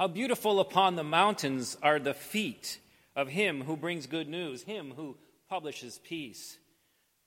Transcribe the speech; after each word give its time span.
How 0.00 0.08
beautiful 0.08 0.60
upon 0.60 0.96
the 0.96 1.04
mountains 1.04 1.76
are 1.82 1.98
the 1.98 2.14
feet 2.14 2.78
of 3.14 3.28
him 3.28 3.60
who 3.60 3.76
brings 3.76 4.06
good 4.06 4.30
news, 4.30 4.62
him 4.62 4.94
who 4.96 5.18
publishes 5.46 6.00
peace. 6.02 6.56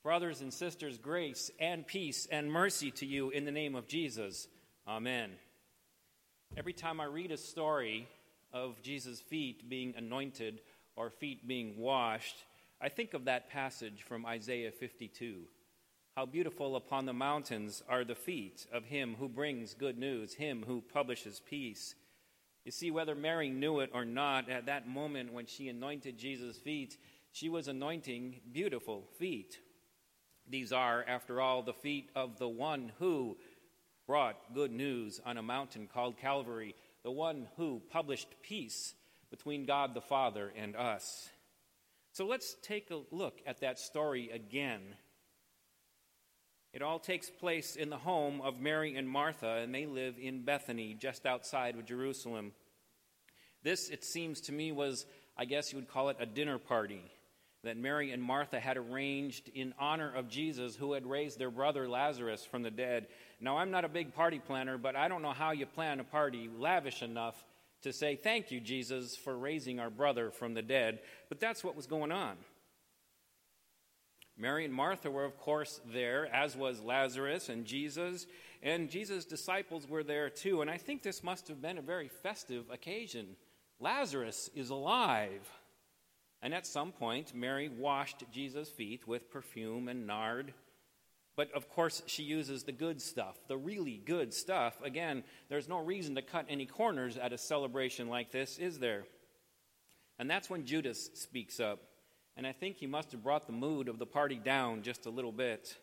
Brothers 0.02 0.42
and 0.42 0.52
sisters, 0.52 0.98
grace 0.98 1.52
and 1.60 1.86
peace 1.86 2.28
and 2.32 2.52
mercy 2.52 2.90
to 2.90 3.06
you 3.06 3.30
in 3.30 3.46
the 3.46 3.52
name 3.52 3.76
of 3.76 3.86
Jesus. 3.86 4.48
Amen. 4.88 5.34
Every 6.58 6.74
time 6.74 7.00
I 7.00 7.06
read 7.06 7.30
a 7.30 7.38
story 7.38 8.08
of 8.52 8.82
Jesus' 8.82 9.22
feet 9.22 9.70
being 9.70 9.94
anointed 9.96 10.60
or 10.96 11.12
feet 11.12 11.48
being 11.48 11.78
washed, 11.78 12.38
I 12.82 12.90
think 12.90 13.14
of 13.14 13.26
that 13.26 13.52
passage 13.52 14.02
from 14.02 14.26
Isaiah 14.26 14.72
52. 14.72 15.44
How 16.18 16.26
beautiful 16.26 16.76
upon 16.76 17.06
the 17.06 17.14
mountains 17.14 17.84
are 17.88 18.04
the 18.04 18.16
feet 18.16 18.66
of 18.74 18.86
him 18.86 19.18
who 19.20 19.30
brings 19.30 19.76
good 19.76 20.00
news, 20.00 20.34
him 20.34 20.64
who 20.66 20.82
publishes 20.82 21.40
peace. 21.48 21.94
You 22.66 22.72
see, 22.72 22.92
whether 22.92 23.16
Mary 23.16 23.50
knew 23.50 23.82
it 23.82 23.90
or 23.94 24.06
not, 24.06 24.50
at 24.50 24.68
that 24.68 24.88
moment 24.88 25.34
when 25.34 25.46
she 25.46 25.68
anointed 25.68 26.18
Jesus' 26.18 26.58
feet, 26.58 26.98
she 27.32 27.50
was 27.50 27.68
anointing 27.68 28.40
beautiful 28.52 29.04
feet. 29.18 29.60
These 30.50 30.72
are, 30.72 31.04
after 31.08 31.42
all, 31.42 31.62
the 31.62 31.74
feet 31.74 32.10
of 32.16 32.38
the 32.38 32.48
one 32.48 32.92
who 33.00 33.38
brought 34.08 34.54
good 34.54 34.72
news 34.72 35.20
on 35.26 35.38
a 35.38 35.44
mountain 35.44 35.88
called 35.92 36.18
Calvary, 36.18 36.76
the 37.04 37.12
one 37.12 37.48
who 37.58 37.82
published 37.90 38.28
peace 38.42 38.94
between 39.30 39.66
God 39.66 39.94
the 39.94 40.02
Father 40.02 40.54
and 40.56 40.76
us. 40.76 41.30
So 42.12 42.28
let's 42.28 42.56
take 42.62 42.92
a 42.92 43.02
look 43.12 43.42
at 43.48 43.62
that 43.62 43.80
story 43.80 44.30
again. 44.30 44.82
It 46.74 46.82
all 46.82 46.98
takes 46.98 47.30
place 47.30 47.76
in 47.76 47.90
the 47.90 47.98
home 47.98 48.42
of 48.42 48.60
Mary 48.60 48.96
and 48.96 49.08
Martha, 49.08 49.60
and 49.62 49.74
they 49.74 49.86
live 49.86 50.16
in 50.20 50.44
Bethany, 50.44 50.96
just 50.96 51.26
outside 51.26 51.76
of 51.76 51.86
Jerusalem. 51.86 52.52
This, 53.62 53.90
it 53.90 54.04
seems 54.04 54.42
to 54.42 54.52
me, 54.52 54.72
was, 54.72 55.06
I 55.38 55.46
guess 55.46 55.72
you 55.72 55.78
would 55.78 55.88
call 55.88 56.10
it 56.10 56.18
a 56.20 56.26
dinner 56.26 56.58
party 56.58 57.04
that 57.64 57.78
Mary 57.78 58.12
and 58.12 58.22
Martha 58.22 58.60
had 58.60 58.76
arranged 58.76 59.50
in 59.54 59.74
honor 59.80 60.14
of 60.14 60.28
Jesus, 60.28 60.76
who 60.76 60.94
had 60.94 61.06
raised 61.06 61.40
their 61.40 61.52
brother 61.52 61.88
Lazarus 61.88 62.44
from 62.44 62.64
the 62.64 62.72
dead. 62.72 63.08
Now, 63.40 63.58
I'm 63.58 63.72
not 63.72 63.86
a 63.86 63.90
big 63.90 64.14
party 64.14 64.40
planner, 64.40 64.78
but 64.78 64.96
I 64.96 65.08
don't 65.08 65.22
know 65.22 65.32
how 65.32 65.52
you 65.52 65.66
plan 65.66 66.00
a 66.00 66.04
party 66.04 66.50
lavish 66.58 67.02
enough 67.02 67.36
to 67.84 67.94
say, 67.94 68.16
Thank 68.16 68.52
you, 68.52 68.60
Jesus, 68.60 69.16
for 69.16 69.38
raising 69.38 69.80
our 69.80 69.90
brother 69.90 70.32
from 70.32 70.56
the 70.56 70.62
dead. 70.62 71.00
But 71.30 71.40
that's 71.40 71.64
what 71.64 71.76
was 71.76 71.86
going 71.86 72.12
on. 72.12 72.36
Mary 74.38 74.66
and 74.66 74.74
Martha 74.74 75.12
were, 75.12 75.26
of 75.26 75.38
course, 75.38 75.80
there, 75.92 76.34
as 76.34 76.56
was 76.56 76.82
Lazarus 76.82 77.50
and 77.50 77.66
Jesus, 77.66 78.26
and 78.64 78.90
Jesus' 78.90 79.26
disciples 79.26 79.88
were 79.88 80.04
there 80.04 80.30
too. 80.30 80.62
And 80.62 80.72
I 80.72 80.78
think 80.78 81.04
this 81.04 81.24
must 81.24 81.48
have 81.50 81.62
been 81.62 81.78
a 81.78 81.84
very 81.84 82.08
festive 82.08 82.66
occasion. 82.72 83.36
Lazarus 83.80 84.50
is 84.56 84.70
alive. 84.70 85.48
And 86.42 86.54
at 86.54 86.66
some 86.66 86.92
point, 86.92 87.36
Mary 87.36 87.70
washed 87.70 88.24
Jesus' 88.32 88.70
feet 88.70 89.08
with 89.08 89.30
perfume 89.30 89.88
and 89.88 90.08
nard. 90.08 90.54
But 91.36 91.52
of 91.54 91.70
course, 91.70 92.04
she 92.06 92.24
uses 92.24 92.64
the 92.64 92.72
good 92.72 93.02
stuff, 93.02 93.38
the 93.48 93.58
really 93.58 94.02
good 94.04 94.34
stuff. 94.34 94.76
Again, 94.84 95.24
there's 95.50 95.70
no 95.70 95.80
reason 95.80 96.16
to 96.16 96.22
cut 96.22 96.46
any 96.50 96.66
corners 96.66 97.18
at 97.18 97.34
a 97.34 97.38
celebration 97.38 98.08
like 98.08 98.32
this, 98.32 98.58
is 98.58 98.80
there? 98.80 99.06
And 100.20 100.30
that's 100.30 100.50
when 100.50 100.66
Judas 100.66 101.10
speaks 101.14 101.60
up 101.60 101.80
and 102.36 102.48
I 102.48 102.52
think 102.52 102.78
he 102.78 102.88
must 102.88 103.12
have 103.12 103.24
brought 103.24 103.48
the 103.48 103.54
mood 103.54 103.88
of 103.88 104.00
the 104.00 104.06
party 104.06 104.36
down 104.36 104.82
just 104.82 105.06
a 105.06 105.10
little 105.10 105.32
bit. 105.32 105.78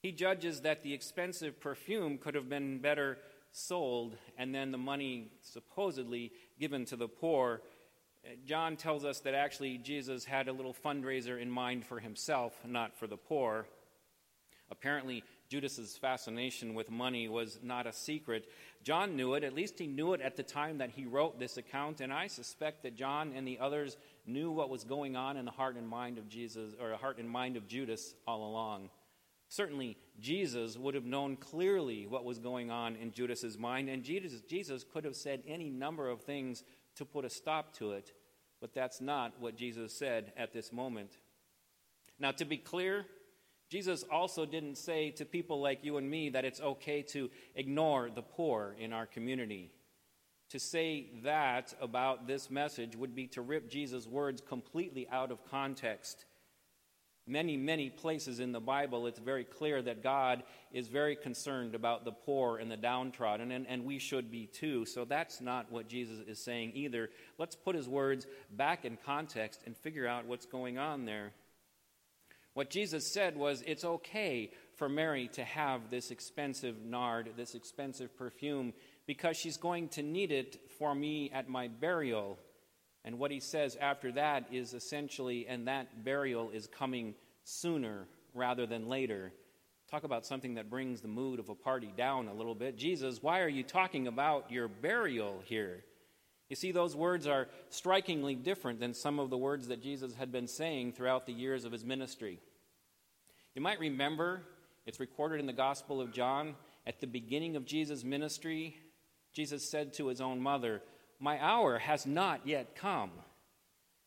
He 0.00 0.12
judges 0.12 0.60
that 0.60 0.82
the 0.82 0.92
expensive 0.92 1.60
perfume 1.60 2.18
could 2.18 2.34
have 2.34 2.48
been 2.48 2.78
better 2.78 3.18
sold 3.52 4.16
and 4.36 4.54
then 4.54 4.70
the 4.70 4.78
money 4.78 5.32
supposedly 5.40 6.32
given 6.58 6.84
to 6.86 6.96
the 6.96 7.08
poor. 7.08 7.62
Uh, 8.24 8.30
John 8.44 8.76
tells 8.76 9.04
us 9.04 9.20
that 9.20 9.34
actually 9.34 9.78
Jesus 9.78 10.24
had 10.24 10.48
a 10.48 10.52
little 10.52 10.74
fundraiser 10.74 11.40
in 11.40 11.50
mind 11.50 11.86
for 11.86 12.00
himself, 12.00 12.52
not 12.66 12.96
for 12.96 13.06
the 13.06 13.16
poor. 13.16 13.66
Apparently, 14.70 15.22
Judas's 15.48 15.96
fascination 15.96 16.74
with 16.74 16.90
money 16.90 17.28
was 17.28 17.58
not 17.62 17.86
a 17.86 17.92
secret. 17.92 18.48
John 18.82 19.16
knew 19.16 19.34
it, 19.34 19.44
at 19.44 19.54
least 19.54 19.78
he 19.78 19.86
knew 19.86 20.12
it 20.12 20.20
at 20.20 20.36
the 20.36 20.42
time 20.42 20.78
that 20.78 20.90
he 20.90 21.06
wrote 21.06 21.38
this 21.38 21.56
account, 21.56 22.00
and 22.00 22.12
I 22.12 22.26
suspect 22.26 22.82
that 22.82 22.96
John 22.96 23.32
and 23.34 23.46
the 23.46 23.58
others 23.58 23.96
knew 24.26 24.50
what 24.50 24.70
was 24.70 24.84
going 24.84 25.16
on 25.16 25.36
in 25.36 25.44
the 25.44 25.50
heart 25.50 25.76
and 25.76 25.88
mind 25.88 26.18
of 26.18 26.28
Jesus, 26.28 26.74
or 26.80 26.94
heart 26.94 27.18
and 27.18 27.28
mind 27.28 27.56
of 27.56 27.68
Judas 27.68 28.14
all 28.26 28.48
along. 28.48 28.90
Certainly, 29.48 29.96
Jesus 30.18 30.76
would 30.76 30.94
have 30.94 31.04
known 31.04 31.36
clearly 31.36 32.06
what 32.06 32.24
was 32.24 32.38
going 32.38 32.70
on 32.70 32.96
in 32.96 33.12
Judas's 33.12 33.58
mind, 33.58 33.88
and 33.88 34.02
Jesus, 34.02 34.40
Jesus 34.48 34.84
could 34.84 35.04
have 35.04 35.16
said 35.16 35.42
any 35.46 35.70
number 35.70 36.08
of 36.08 36.22
things 36.22 36.64
to 36.96 37.04
put 37.04 37.24
a 37.24 37.30
stop 37.30 37.74
to 37.76 37.92
it, 37.92 38.12
but 38.60 38.74
that's 38.74 39.00
not 39.00 39.34
what 39.40 39.56
Jesus 39.56 39.96
said 39.96 40.32
at 40.36 40.52
this 40.52 40.72
moment. 40.72 41.18
Now, 42.18 42.30
to 42.32 42.44
be 42.44 42.56
clear, 42.56 43.06
Jesus 43.70 44.04
also 44.10 44.46
didn't 44.46 44.76
say 44.76 45.10
to 45.12 45.24
people 45.24 45.60
like 45.60 45.84
you 45.84 45.96
and 45.96 46.08
me 46.08 46.28
that 46.30 46.44
it's 46.44 46.60
okay 46.60 47.02
to 47.02 47.30
ignore 47.54 48.10
the 48.10 48.22
poor 48.22 48.76
in 48.78 48.92
our 48.92 49.06
community. 49.06 49.70
To 50.50 50.58
say 50.60 51.06
that 51.24 51.74
about 51.80 52.26
this 52.26 52.50
message 52.50 52.94
would 52.94 53.14
be 53.14 53.26
to 53.28 53.42
rip 53.42 53.68
Jesus' 53.68 54.06
words 54.06 54.42
completely 54.46 55.08
out 55.10 55.32
of 55.32 55.44
context. 55.50 56.26
Many, 57.26 57.56
many 57.56 57.88
places 57.88 58.38
in 58.38 58.52
the 58.52 58.60
Bible, 58.60 59.06
it's 59.06 59.18
very 59.18 59.44
clear 59.44 59.80
that 59.80 60.02
God 60.02 60.42
is 60.72 60.88
very 60.88 61.16
concerned 61.16 61.74
about 61.74 62.04
the 62.04 62.12
poor 62.12 62.58
and 62.58 62.70
the 62.70 62.76
downtrodden, 62.76 63.50
and, 63.50 63.66
and 63.66 63.86
we 63.86 63.98
should 63.98 64.30
be 64.30 64.46
too. 64.46 64.84
So 64.84 65.06
that's 65.06 65.40
not 65.40 65.72
what 65.72 65.88
Jesus 65.88 66.18
is 66.28 66.38
saying 66.38 66.72
either. 66.74 67.08
Let's 67.38 67.56
put 67.56 67.74
his 67.74 67.88
words 67.88 68.26
back 68.50 68.84
in 68.84 68.98
context 69.06 69.62
and 69.64 69.74
figure 69.74 70.06
out 70.06 70.26
what's 70.26 70.44
going 70.44 70.76
on 70.76 71.06
there. 71.06 71.32
What 72.54 72.70
Jesus 72.70 73.06
said 73.06 73.36
was, 73.36 73.62
It's 73.66 73.84
okay 73.84 74.50
for 74.76 74.88
Mary 74.88 75.28
to 75.34 75.44
have 75.44 75.90
this 75.90 76.10
expensive 76.10 76.84
nard, 76.84 77.30
this 77.36 77.54
expensive 77.54 78.16
perfume 78.16 78.72
because 79.06 79.36
she's 79.36 79.56
going 79.56 79.88
to 79.88 80.02
need 80.02 80.32
it 80.32 80.58
for 80.78 80.94
me 80.94 81.30
at 81.32 81.48
my 81.48 81.68
burial. 81.68 82.38
And 83.04 83.18
what 83.18 83.30
he 83.30 83.40
says 83.40 83.76
after 83.80 84.12
that 84.12 84.46
is 84.50 84.72
essentially, 84.72 85.46
and 85.46 85.68
that 85.68 86.04
burial 86.04 86.50
is 86.50 86.66
coming 86.66 87.14
sooner 87.44 88.06
rather 88.32 88.66
than 88.66 88.88
later. 88.88 89.32
Talk 89.90 90.04
about 90.04 90.24
something 90.24 90.54
that 90.54 90.70
brings 90.70 91.02
the 91.02 91.08
mood 91.08 91.38
of 91.38 91.50
a 91.50 91.54
party 91.54 91.92
down 91.96 92.28
a 92.28 92.34
little 92.34 92.54
bit. 92.54 92.78
Jesus, 92.78 93.22
why 93.22 93.40
are 93.40 93.48
you 93.48 93.62
talking 93.62 94.06
about 94.06 94.50
your 94.50 94.68
burial 94.68 95.42
here? 95.44 95.84
You 96.48 96.56
see, 96.56 96.72
those 96.72 96.94
words 96.94 97.26
are 97.26 97.48
strikingly 97.70 98.34
different 98.34 98.80
than 98.80 98.94
some 98.94 99.18
of 99.18 99.30
the 99.30 99.38
words 99.38 99.68
that 99.68 99.82
Jesus 99.82 100.14
had 100.14 100.30
been 100.30 100.46
saying 100.46 100.92
throughout 100.92 101.26
the 101.26 101.32
years 101.32 101.64
of 101.64 101.72
his 101.72 101.84
ministry. 101.84 102.38
You 103.54 103.62
might 103.62 103.80
remember, 103.80 104.42
it's 104.86 105.00
recorded 105.00 105.40
in 105.40 105.46
the 105.46 105.52
Gospel 105.52 106.00
of 106.00 106.12
John, 106.12 106.54
at 106.86 107.00
the 107.00 107.06
beginning 107.06 107.56
of 107.56 107.64
Jesus' 107.64 108.04
ministry, 108.04 108.76
Jesus 109.32 109.68
said 109.68 109.94
to 109.94 110.08
his 110.08 110.20
own 110.20 110.40
mother, 110.40 110.82
My 111.18 111.42
hour 111.42 111.78
has 111.78 112.04
not 112.06 112.46
yet 112.46 112.76
come. 112.76 113.10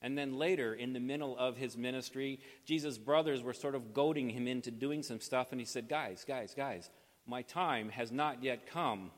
And 0.01 0.15
then 0.15 0.37
later, 0.37 0.75
in 0.75 0.93
the 0.93 0.99
middle 0.99 1.35
of 1.37 1.57
his 1.57 1.75
ministry, 1.75 2.39
Jesus' 2.65 2.99
brothers 2.99 3.41
were 3.41 3.53
sort 3.53 3.73
of 3.73 3.95
goading 3.95 4.29
him 4.29 4.47
into 4.47 4.69
doing 4.69 5.01
some 5.01 5.19
stuff, 5.19 5.51
and 5.51 5.59
he 5.59 5.65
said, 5.65 5.89
Guys, 5.89 6.23
guys, 6.25 6.53
guys, 6.55 6.89
my 7.25 7.41
time 7.41 7.89
has 7.89 8.11
not 8.11 8.43
yet 8.43 8.67
come. 8.67 9.11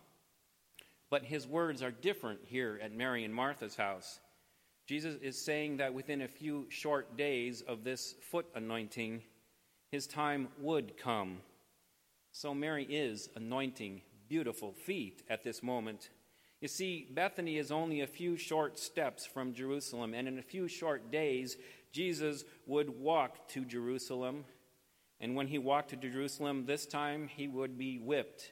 But 1.10 1.24
his 1.24 1.48
words 1.48 1.82
are 1.82 1.92
different 1.92 2.40
here 2.46 2.80
at 2.84 2.94
Mary 2.94 3.24
and 3.26 3.34
Martha's 3.34 3.76
house. 3.76 4.20
Jesus 4.88 5.16
is 5.22 5.44
saying 5.44 5.78
that 5.78 5.94
within 5.94 6.22
a 6.22 6.28
few 6.28 6.66
short 6.70 7.18
days 7.18 7.62
of 7.62 7.84
this 7.84 8.16
foot 8.32 8.48
anointing, 8.56 9.22
his 9.92 10.08
time 10.08 10.48
would 10.60 10.98
come. 10.98 11.40
So 12.32 12.54
Mary 12.54 12.86
is 12.86 13.30
anointing 13.36 14.02
beautiful 14.28 14.72
feet 14.72 15.24
at 15.30 15.44
this 15.44 15.64
moment. 15.64 16.10
You 16.62 16.68
see, 16.68 17.08
Bethany 17.10 17.58
is 17.58 17.72
only 17.72 18.02
a 18.02 18.08
few 18.08 18.38
short 18.38 18.78
steps 18.78 19.26
from 19.26 19.54
Jerusalem, 19.54 20.14
and 20.14 20.28
in 20.28 20.38
a 20.38 20.44
few 20.44 20.68
short 20.68 21.12
days, 21.12 21.58
Jesus 21.92 22.44
would 22.68 23.00
walk 23.00 23.48
to 23.50 23.66
Jerusalem. 23.66 24.46
And 25.20 25.36
when 25.36 25.48
he 25.48 25.58
walked 25.58 25.90
to 25.90 25.96
Jerusalem, 25.96 26.66
this 26.66 26.86
time 26.86 27.28
he 27.28 27.48
would 27.48 27.78
be 27.78 27.98
whipped 27.98 28.52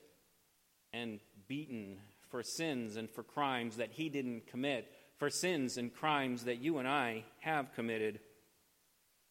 and 0.94 1.20
beaten 1.48 1.98
for 2.30 2.44
sins 2.44 2.96
and 2.96 3.10
for 3.10 3.24
crimes 3.24 3.78
that 3.78 3.92
he 3.92 4.10
didn't 4.10 4.48
commit, 4.48 4.92
for 5.18 5.30
sins 5.30 5.78
and 5.78 5.94
crimes 5.94 6.44
that 6.44 6.62
you 6.62 6.78
and 6.78 6.88
I 6.88 7.24
have 7.40 7.74
committed. 7.74 8.20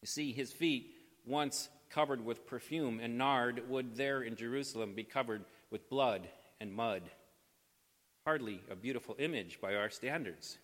You 0.01 0.07
see, 0.07 0.31
his 0.31 0.51
feet, 0.51 0.93
once 1.25 1.69
covered 1.89 2.23
with 2.23 2.45
perfume 2.45 2.99
and 3.01 3.17
nard, 3.17 3.69
would 3.69 3.95
there 3.95 4.21
in 4.21 4.35
Jerusalem 4.35 4.93
be 4.93 5.03
covered 5.03 5.45
with 5.71 5.89
blood 5.89 6.27
and 6.59 6.73
mud. 6.73 7.03
Hardly 8.25 8.61
a 8.69 8.75
beautiful 8.75 9.15
image 9.19 9.59
by 9.61 9.75
our 9.75 9.89
standards. 9.89 10.57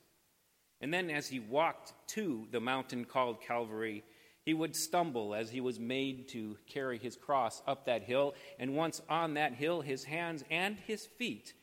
And 0.82 0.94
then, 0.94 1.10
as 1.10 1.28
he 1.28 1.40
walked 1.40 1.94
to 2.10 2.46
the 2.52 2.60
mountain 2.60 3.06
called 3.06 3.42
Calvary, 3.42 4.04
he 4.46 4.54
would 4.54 4.76
stumble 4.76 5.34
as 5.34 5.50
he 5.50 5.62
was 5.62 5.80
made 5.80 6.28
to 6.30 6.58
carry 6.68 6.98
his 6.98 7.16
cross 7.16 7.62
up 7.66 7.86
that 7.86 8.04
hill. 8.04 8.36
And 8.60 8.76
once 8.76 9.02
on 9.10 9.36
that 9.36 9.54
hill, 9.54 9.80
his 9.80 10.04
hands 10.04 10.44
and 10.52 10.78
his 10.86 11.06
feet 11.06 11.54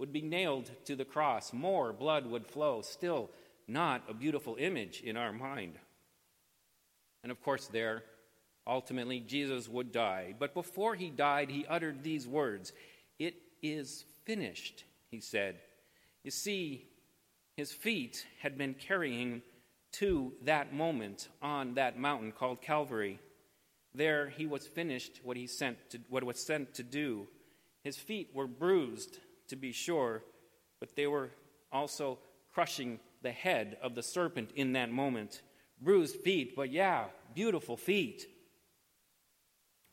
would 0.00 0.12
be 0.12 0.22
nailed 0.22 0.70
to 0.86 0.96
the 0.96 1.04
cross, 1.04 1.52
more 1.52 1.92
blood 1.92 2.26
would 2.26 2.46
flow. 2.46 2.80
Still, 2.80 3.30
not 3.68 4.02
a 4.08 4.14
beautiful 4.14 4.56
image 4.58 5.02
in 5.02 5.16
our 5.16 5.32
mind. 5.32 5.74
And 7.22 7.30
of 7.30 7.42
course, 7.42 7.66
there, 7.66 8.02
ultimately, 8.66 9.20
Jesus 9.20 9.68
would 9.68 9.92
die. 9.92 10.34
But 10.38 10.54
before 10.54 10.94
he 10.94 11.10
died, 11.10 11.50
he 11.50 11.66
uttered 11.66 12.02
these 12.02 12.26
words 12.26 12.72
It 13.18 13.34
is 13.62 14.04
finished, 14.24 14.84
he 15.10 15.20
said. 15.20 15.56
You 16.24 16.30
see, 16.30 16.86
his 17.56 17.70
feet 17.70 18.26
had 18.40 18.56
been 18.56 18.74
carrying 18.74 19.42
to 19.92 20.32
that 20.44 20.72
moment 20.72 21.28
on 21.42 21.74
that 21.74 21.98
mountain 21.98 22.32
called 22.32 22.62
Calvary. 22.62 23.18
There 23.94 24.30
he 24.30 24.46
was 24.46 24.66
finished 24.66 25.20
what 25.22 25.36
he 25.36 25.46
sent 25.46 25.76
to, 25.90 25.98
what 26.08 26.24
was 26.24 26.38
sent 26.38 26.74
to 26.74 26.82
do. 26.82 27.26
His 27.82 27.96
feet 27.96 28.30
were 28.32 28.46
bruised, 28.46 29.18
to 29.50 29.56
be 29.56 29.72
sure, 29.72 30.22
but 30.80 30.96
they 30.96 31.06
were 31.06 31.30
also 31.70 32.18
crushing 32.52 32.98
the 33.22 33.32
head 33.32 33.76
of 33.82 33.94
the 33.94 34.02
serpent 34.02 34.50
in 34.56 34.72
that 34.72 34.90
moment. 34.90 35.42
Bruised 35.80 36.16
feet, 36.16 36.56
but 36.56 36.72
yeah, 36.72 37.04
beautiful 37.34 37.76
feet. 37.76 38.26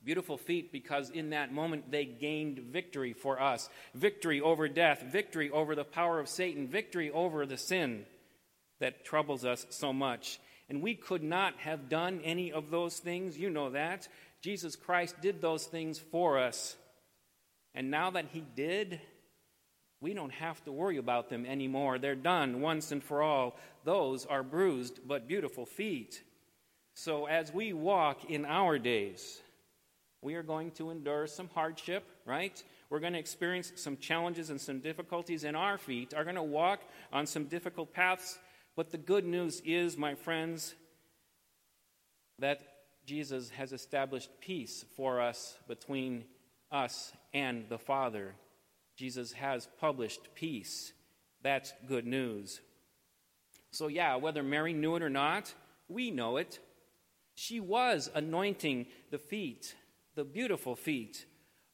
Beautiful 0.04 0.38
feet 0.38 0.72
because 0.72 1.10
in 1.10 1.32
that 1.32 1.52
moment 1.52 1.92
they 1.92 2.06
gained 2.06 2.60
victory 2.60 3.14
for 3.14 3.42
us 3.42 3.70
victory 3.94 4.40
over 4.40 4.68
death, 4.70 5.04
victory 5.04 5.50
over 5.50 5.76
the 5.76 5.84
power 5.84 6.20
of 6.20 6.30
Satan, 6.30 6.68
victory 6.68 7.12
over 7.12 7.46
the 7.46 7.58
sin 7.58 8.06
that 8.80 9.04
troubles 9.04 9.44
us 9.44 9.66
so 9.70 9.92
much. 9.92 10.40
And 10.70 10.82
we 10.82 10.96
could 10.96 11.24
not 11.24 11.58
have 11.60 11.90
done 11.90 12.22
any 12.24 12.52
of 12.52 12.70
those 12.70 13.00
things. 13.00 13.38
You 13.38 13.50
know 13.50 13.72
that. 13.72 14.08
Jesus 14.42 14.76
Christ 14.76 15.16
did 15.22 15.42
those 15.42 15.66
things 15.66 15.98
for 15.98 16.38
us. 16.38 16.76
And 17.74 17.90
now 17.90 18.12
that 18.12 18.26
He 18.32 18.44
did, 18.56 19.00
we 20.02 20.14
don't 20.14 20.34
have 20.34 20.64
to 20.66 20.72
worry 20.72 20.98
about 20.98 21.30
them 21.30 21.46
anymore. 21.46 21.98
They're 21.98 22.16
done 22.16 22.62
once 22.62 22.92
and 22.92 23.04
for 23.04 23.22
all. 23.22 23.58
Those 23.84 24.26
are 24.26 24.44
bruised 24.44 25.00
but 25.08 25.28
beautiful 25.28 25.66
feet. 25.66 26.22
So 26.94 27.26
as 27.26 27.54
we 27.54 27.74
walk 27.74 28.26
in 28.30 28.46
our 28.46 28.78
days, 28.78 29.42
we 30.22 30.36
are 30.36 30.44
going 30.44 30.72
to 30.72 30.90
endure 30.90 31.28
some 31.28 31.50
hardship, 31.54 32.04
right? 32.26 32.62
We're 32.90 33.00
going 33.00 33.14
to 33.14 33.20
experience 33.20 33.72
some 33.76 33.98
challenges 33.98 34.50
and 34.50 34.60
some 34.60 34.80
difficulties, 34.80 35.44
and 35.44 35.56
our 35.56 35.78
feet 35.78 36.14
are 36.14 36.24
going 36.24 36.36
to 36.36 36.44
walk 36.44 36.82
on 37.14 37.28
some 37.28 37.46
difficult 37.46 37.94
paths 37.94 38.40
but 38.78 38.92
the 38.92 39.00
good 39.00 39.26
news 39.26 39.60
is, 39.66 39.98
my 39.98 40.14
friends, 40.14 40.76
that 42.38 42.62
Jesus 43.08 43.50
has 43.50 43.74
established 43.74 44.30
peace 44.40 44.86
for 44.96 45.20
us 45.20 45.58
between 45.68 46.26
us 46.72 47.12
and 47.34 47.68
the 47.70 47.80
Father. 47.80 48.36
Jesus 48.98 49.32
has 49.34 49.70
published 49.80 50.34
peace. 50.36 50.92
That's 51.44 51.72
good 51.88 52.06
news. 52.06 52.60
So, 53.72 53.88
yeah, 53.88 54.16
whether 54.16 54.44
Mary 54.44 54.74
knew 54.74 54.96
it 54.96 55.04
or 55.04 55.10
not, 55.10 55.54
we 55.88 56.10
know 56.12 56.38
it. 56.38 56.60
She 57.36 57.60
was 57.60 58.10
anointing 58.16 58.88
the 59.12 59.20
feet, 59.20 59.76
the 60.16 60.24
beautiful 60.24 60.76
feet 60.76 61.26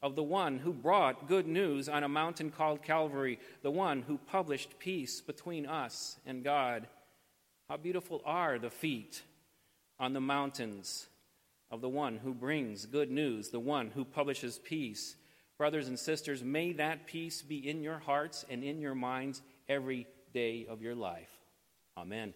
of 0.02 0.16
the 0.16 0.22
one 0.22 0.58
who 0.58 0.74
brought 0.74 1.28
good 1.28 1.46
news 1.46 1.88
on 1.88 2.04
a 2.04 2.08
mountain 2.08 2.50
called 2.50 2.82
Calvary, 2.82 3.38
the 3.62 3.70
one 3.70 4.02
who 4.02 4.18
published 4.18 4.78
peace 4.78 5.22
between 5.22 5.64
us 5.64 6.18
and 6.26 6.44
God. 6.44 6.86
How 7.70 7.78
beautiful 7.78 8.20
are 8.26 8.58
the 8.58 8.68
feet 8.68 9.22
on 9.98 10.12
the 10.12 10.20
mountains 10.20 11.06
of 11.70 11.80
the 11.80 11.88
one 11.88 12.18
who 12.18 12.34
brings 12.34 12.84
good 12.84 13.10
news, 13.10 13.48
the 13.48 13.58
one 13.58 13.90
who 13.94 14.04
publishes 14.04 14.58
peace. 14.62 15.16
Brothers 15.56 15.88
and 15.88 15.98
sisters, 15.98 16.42
may 16.42 16.72
that 16.74 17.06
peace 17.06 17.42
be 17.42 17.68
in 17.68 17.82
your 17.82 17.98
hearts 17.98 18.44
and 18.50 18.64
in 18.64 18.80
your 18.80 18.94
minds 18.94 19.40
every 19.68 20.06
day 20.32 20.66
of 20.68 20.82
your 20.82 20.94
life. 20.94 21.30
Amen. 21.96 22.34